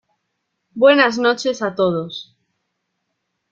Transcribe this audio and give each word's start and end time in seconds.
Buenas 0.71 1.19
noches 1.19 1.61
a 1.61 1.75
todos. 1.75 2.35